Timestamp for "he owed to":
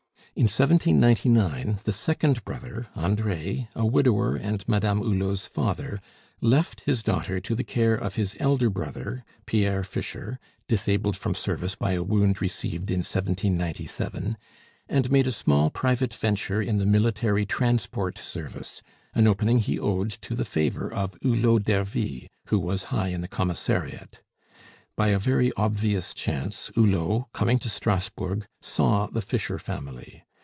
19.59-20.33